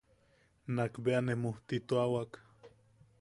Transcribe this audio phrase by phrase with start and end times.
[0.75, 2.31] Nakbea ne mujtituawak.